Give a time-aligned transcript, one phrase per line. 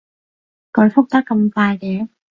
[0.73, 2.07] 佢覆得咁快嘅